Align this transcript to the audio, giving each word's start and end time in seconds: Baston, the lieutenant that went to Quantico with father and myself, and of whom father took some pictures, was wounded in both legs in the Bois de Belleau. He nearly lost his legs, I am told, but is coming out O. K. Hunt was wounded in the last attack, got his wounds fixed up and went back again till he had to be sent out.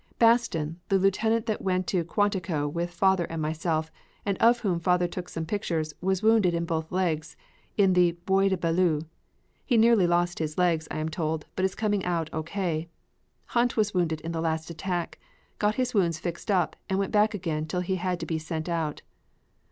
Baston, 0.17 0.79
the 0.89 0.97
lieutenant 0.97 1.45
that 1.45 1.61
went 1.61 1.85
to 1.85 2.03
Quantico 2.03 2.67
with 2.67 2.89
father 2.89 3.25
and 3.25 3.39
myself, 3.39 3.91
and 4.25 4.35
of 4.39 4.61
whom 4.61 4.79
father 4.79 5.07
took 5.07 5.29
some 5.29 5.45
pictures, 5.45 5.93
was 6.01 6.23
wounded 6.23 6.55
in 6.55 6.65
both 6.65 6.91
legs 6.91 7.37
in 7.77 7.93
the 7.93 8.13
Bois 8.25 8.47
de 8.47 8.57
Belleau. 8.57 9.01
He 9.63 9.77
nearly 9.77 10.07
lost 10.07 10.39
his 10.39 10.57
legs, 10.57 10.87
I 10.89 10.97
am 10.97 11.09
told, 11.09 11.45
but 11.55 11.65
is 11.65 11.75
coming 11.75 12.03
out 12.03 12.31
O. 12.33 12.41
K. 12.41 12.89
Hunt 13.45 13.77
was 13.77 13.93
wounded 13.93 14.21
in 14.21 14.31
the 14.31 14.41
last 14.41 14.71
attack, 14.71 15.19
got 15.59 15.75
his 15.75 15.93
wounds 15.93 16.17
fixed 16.17 16.49
up 16.49 16.75
and 16.89 16.97
went 16.97 17.11
back 17.11 17.35
again 17.35 17.67
till 17.67 17.81
he 17.81 17.97
had 17.97 18.19
to 18.21 18.25
be 18.25 18.39
sent 18.39 18.67
out. 18.67 19.03